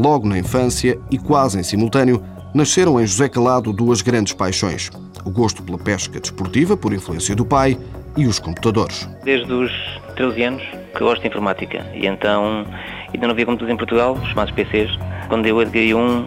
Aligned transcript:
Logo 0.00 0.26
na 0.26 0.38
infância 0.38 0.98
e 1.10 1.18
quase 1.18 1.58
em 1.58 1.62
simultâneo, 1.62 2.24
nasceram 2.54 2.98
em 2.98 3.06
José 3.06 3.28
Calado 3.28 3.70
duas 3.70 4.00
grandes 4.00 4.32
paixões: 4.32 4.90
o 5.24 5.30
gosto 5.30 5.62
pela 5.62 5.76
pesca 5.76 6.18
desportiva, 6.18 6.74
por 6.74 6.92
influência 6.94 7.36
do 7.36 7.44
pai, 7.44 7.78
e 8.16 8.26
os 8.26 8.38
computadores. 8.38 9.08
Desde 9.24 9.52
os 9.52 9.70
13 10.16 10.42
anos 10.42 10.62
que 10.94 11.00
gosto 11.00 11.22
de 11.22 11.28
informática 11.28 11.86
e 11.94 12.06
então 12.06 12.64
ainda 13.12 13.26
não 13.26 13.30
havia 13.30 13.46
computadores 13.46 13.74
em 13.74 13.76
Portugal, 13.76 14.14
os 14.14 14.28
chamados 14.28 14.52
PCs. 14.52 14.90
Quando 15.28 15.46
eu 15.46 15.60
adquiri 15.60 15.94
um 15.94 16.26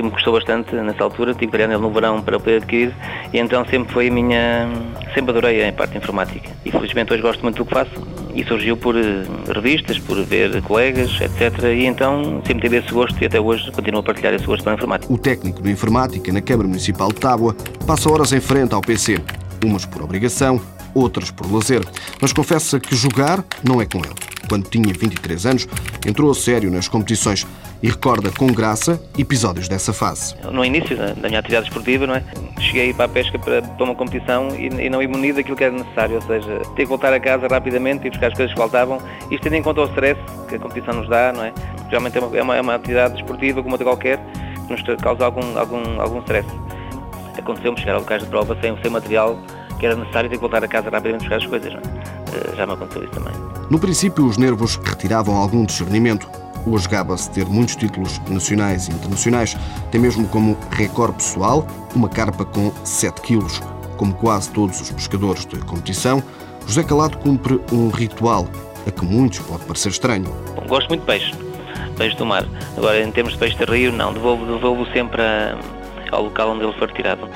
que 0.00 0.06
me 0.06 0.10
custou 0.10 0.32
bastante 0.32 0.74
nessa 0.74 1.04
altura, 1.04 1.34
tive 1.34 1.52
que 1.52 1.58
nele 1.58 1.76
no 1.76 1.90
verão 1.90 2.22
para 2.22 2.38
poder 2.38 2.56
adquirir 2.56 2.94
e 3.32 3.38
então 3.38 3.64
sempre 3.66 3.92
foi 3.92 4.08
a 4.08 4.10
minha. 4.10 4.68
sempre 5.14 5.30
adorei 5.30 5.68
a 5.68 5.72
parte 5.72 5.96
informática. 5.96 6.50
E 6.64 6.70
felizmente 6.70 7.12
hoje 7.12 7.22
gosto 7.22 7.42
muito 7.42 7.56
do 7.56 7.64
que 7.64 7.74
faço 7.74 7.90
e 8.34 8.44
surgiu 8.44 8.76
por 8.76 8.96
eh, 8.96 9.24
revistas, 9.52 9.98
por 9.98 10.22
ver 10.24 10.62
colegas, 10.62 11.20
etc. 11.20 11.64
E 11.64 11.84
então 11.84 12.42
sempre 12.46 12.62
tive 12.62 12.78
esse 12.78 12.92
gosto 12.92 13.20
e 13.22 13.26
até 13.26 13.40
hoje 13.40 13.70
continuo 13.72 14.00
a 14.00 14.02
partilhar 14.02 14.32
esse 14.34 14.46
gosto 14.46 14.62
para 14.62 14.72
a 14.72 14.76
informática. 14.76 15.12
O 15.12 15.18
técnico 15.18 15.62
de 15.62 15.70
informática 15.70 16.32
na 16.32 16.40
Câmara 16.40 16.68
Municipal 16.68 17.08
de 17.08 17.20
Tábua 17.20 17.54
passa 17.86 18.10
horas 18.10 18.32
em 18.32 18.40
frente 18.40 18.74
ao 18.74 18.80
PC, 18.80 19.20
umas 19.64 19.84
por 19.84 20.02
obrigação, 20.02 20.60
outras 20.94 21.30
por 21.30 21.52
lazer, 21.52 21.82
mas 22.20 22.32
confessa 22.32 22.80
que 22.80 22.96
jogar 22.96 23.44
não 23.62 23.80
é 23.80 23.86
com 23.86 23.98
ele. 23.98 24.29
Quando 24.50 24.68
tinha 24.68 24.92
23 24.92 25.46
anos, 25.46 25.68
entrou 26.04 26.28
a 26.28 26.34
sério 26.34 26.72
nas 26.72 26.88
competições 26.88 27.46
e 27.80 27.88
recorda 27.88 28.32
com 28.32 28.48
graça 28.48 29.00
episódios 29.16 29.68
dessa 29.68 29.92
fase. 29.92 30.34
No 30.50 30.64
início 30.64 30.96
da, 30.96 31.14
minha 31.28 31.38
atividade 31.38 31.68
esportiva, 31.68 32.04
não 32.04 32.16
é? 32.16 32.24
cheguei 32.58 32.92
para 32.92 33.04
a 33.04 33.08
pesca 33.08 33.38
para, 33.38 33.62
uma 33.78 33.94
competição 33.94 34.48
e, 34.56 34.90
não 34.90 35.00
imunido 35.00 35.36
daquilo 35.36 35.56
que 35.56 35.62
era 35.62 35.72
necessário, 35.72 36.16
ou 36.16 36.22
seja, 36.22 36.58
ter 36.74 36.82
que 36.82 36.86
voltar 36.86 37.12
a 37.12 37.20
casa 37.20 37.46
rapidamente 37.46 38.08
e 38.08 38.10
buscar 38.10 38.26
as 38.26 38.34
coisas 38.34 38.52
que 38.52 38.58
faltavam, 38.60 39.00
isto 39.30 39.40
tendo 39.44 39.54
em 39.54 39.62
conta 39.62 39.82
o 39.82 39.84
stress 39.84 40.20
que 40.48 40.56
a 40.56 40.58
competição 40.58 40.94
nos 40.94 41.08
dá, 41.08 41.32
não 41.32 41.44
é? 41.44 41.52
Geralmente 41.88 42.18
é 42.18 42.20
uma, 42.20 42.36
é 42.36 42.42
uma, 42.42 42.56
é 42.56 42.60
uma 42.60 42.74
atividade 42.74 43.20
esportiva 43.20 43.62
como 43.62 43.74
outra 43.74 43.86
qualquer 43.86 44.18
que 44.66 44.72
nos 44.72 44.82
causa 45.00 45.24
algum, 45.24 45.56
algum, 45.56 46.00
algum 46.00 46.18
stress. 46.22 46.48
Aconteceu-me 47.38 47.78
chegar 47.78 47.94
ao 47.94 48.00
locais 48.00 48.24
de 48.24 48.28
prova 48.28 48.58
sem, 48.60 48.76
sem 48.82 48.90
material 48.90 49.38
que 49.78 49.86
era 49.86 49.94
necessário 49.94 50.28
ter 50.28 50.36
que 50.36 50.40
voltar 50.40 50.62
a 50.64 50.68
casa 50.68 50.90
rapidamente 50.90 51.28
buscar 51.28 51.36
as 51.36 51.46
coisas. 51.46 51.72
Não 51.72 51.80
é? 51.80 51.99
Eh, 52.32 52.56
já 52.56 52.66
me 52.66 52.72
aconteceu 52.72 53.04
isso 53.04 53.12
também. 53.12 53.32
No 53.68 53.78
princípio, 53.78 54.26
os 54.26 54.36
nervos 54.36 54.76
retiravam 54.76 55.36
algum 55.36 55.64
discernimento. 55.64 56.28
Hoje 56.66 56.88
gaba-se 56.88 57.30
ter 57.30 57.46
muitos 57.46 57.76
títulos 57.76 58.20
nacionais 58.28 58.88
e 58.88 58.92
internacionais, 58.92 59.56
tem 59.90 60.00
mesmo 60.00 60.28
como 60.28 60.58
recorde 60.70 61.16
pessoal 61.16 61.66
uma 61.94 62.08
carpa 62.08 62.44
com 62.44 62.70
7 62.84 63.20
quilos. 63.22 63.60
Como 63.96 64.14
quase 64.14 64.50
todos 64.50 64.80
os 64.80 64.90
pescadores 64.90 65.46
de 65.46 65.58
competição, 65.60 66.22
José 66.66 66.82
Calado 66.82 67.18
cumpre 67.18 67.60
um 67.72 67.88
ritual 67.88 68.46
a 68.86 68.90
que 68.90 69.04
muitos 69.04 69.40
pode 69.40 69.64
parecer 69.64 69.88
estranho. 69.88 70.26
Bom, 70.54 70.66
gosto 70.66 70.88
muito 70.88 71.00
de 71.00 71.06
peixe, 71.06 71.34
peixe 71.96 72.16
do 72.16 72.26
mar. 72.26 72.46
Agora, 72.76 73.02
em 73.02 73.10
termos 73.10 73.32
de 73.32 73.38
peixe 73.38 73.56
de 73.56 73.64
rio, 73.64 73.92
não, 73.92 74.12
devolvo, 74.12 74.46
devolvo 74.46 74.86
sempre 74.92 75.20
a, 75.22 75.58
ao 76.12 76.24
local 76.24 76.50
onde 76.50 76.64
ele 76.64 76.72
foi 76.74 76.86
retirado. 76.86 77.28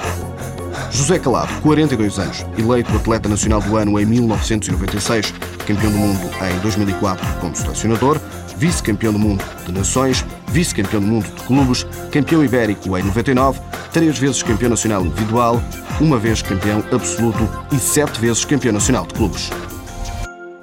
José 0.95 1.19
Calado, 1.19 1.53
42 1.61 2.20
anos, 2.20 2.47
eleito 2.56 2.97
atleta 2.97 3.28
nacional 3.28 3.61
do 3.61 3.77
ano 3.77 3.98
em 3.98 4.06
1996, 4.06 5.34
campeão 5.67 5.91
do 5.91 5.98
mundo 5.98 6.20
em 6.41 6.61
2004 6.61 7.41
como 7.41 7.56
selecionador, 7.56 8.20
vice-campeão 8.56 9.12
do 9.12 9.19
mundo 9.19 9.45
de 9.67 9.73
nações, 9.73 10.25
vice-campeão 10.53 11.01
do 11.01 11.06
mundo 11.09 11.25
de 11.25 11.42
clubes, 11.42 11.84
campeão 12.12 12.45
ibérico 12.45 12.97
em 12.97 13.03
99, 13.03 13.61
três 13.92 14.17
vezes 14.17 14.41
campeão 14.45 14.70
nacional 14.70 15.05
individual, 15.05 15.61
uma 16.01 16.17
vez 16.17 16.42
campeão 16.42 16.83
absoluto 16.92 17.48
e 17.73 17.77
sete 17.77 18.20
vezes 18.20 18.45
campeão 18.45 18.73
nacional 18.73 19.05
de 19.05 19.14
clubes. 19.14 19.51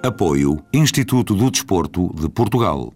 Apoio 0.02 0.64
Instituto 0.74 1.36
do 1.36 1.52
Desporto 1.52 2.10
de 2.16 2.30
Portugal. 2.30 2.94